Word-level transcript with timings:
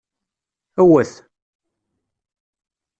Ewwet! 0.81 1.13